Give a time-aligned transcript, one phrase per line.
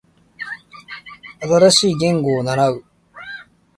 [1.41, 2.83] 新しい言語を習う